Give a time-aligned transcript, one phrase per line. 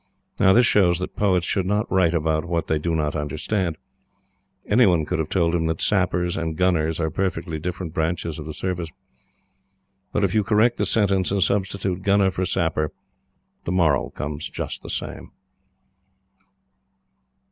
[0.39, 3.77] Now this shows that poets should not write about what they do not understand.
[4.65, 8.47] Any one could have told him that Sappers and Gunners are perfectly different branches of
[8.47, 8.89] the Service.
[10.11, 12.89] But, if you correct the sentence, and substitute Gunner for Sapper,
[13.65, 15.33] the moral comes just the same.